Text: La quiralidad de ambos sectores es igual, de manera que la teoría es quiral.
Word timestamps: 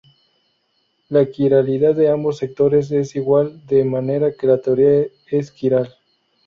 La 1.09 1.27
quiralidad 1.27 1.93
de 1.93 2.09
ambos 2.09 2.39
sectores 2.39 2.89
es 2.91 3.15
igual, 3.15 3.63
de 3.67 3.83
manera 3.85 4.33
que 4.33 4.47
la 4.47 4.59
teoría 4.59 5.05
es 5.29 5.51
quiral. 5.51 5.93